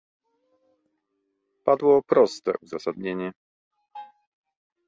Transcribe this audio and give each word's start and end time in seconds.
Padło 1.63 2.01
proste 2.07 2.53
uzasadnienie 2.61 3.33